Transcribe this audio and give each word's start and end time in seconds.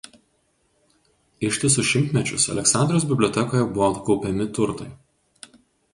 Ištisus 1.49 1.85
šimtmečius 1.91 2.47
Aleksandrijos 2.55 3.07
bibliotekoje 3.13 3.69
buvo 3.77 3.93
kaupiami 4.11 4.49
turtai. 4.61 4.91